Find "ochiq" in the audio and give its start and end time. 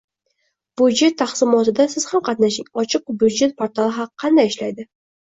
2.85-3.13